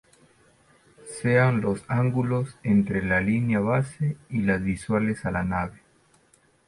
[1.21, 5.79] Sean los ángulos entre la línea base y las visuales a la nave.